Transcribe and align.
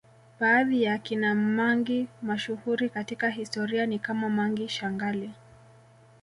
Baadhi 0.39 0.83
ya 0.83 0.93
akina 0.93 1.35
mangi 1.35 2.07
mashuhuri 2.21 2.89
katika 2.89 3.29
historia 3.29 3.85
ni 3.85 3.99
kama 3.99 4.29
Mangi 4.29 4.69
Shangali 4.69 5.31